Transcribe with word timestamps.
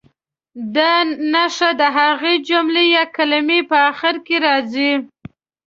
دا 0.75 0.91
نښه 1.31 1.69
د 1.79 1.81
هغې 1.97 2.33
جملې 2.49 2.85
یا 2.95 3.03
کلمې 3.15 3.59
په 3.69 3.77
اخر 3.91 4.15
کې 4.25 4.35
راځي. 4.45 4.91